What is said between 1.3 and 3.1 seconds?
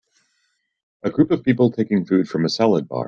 people taking food from a salad bar.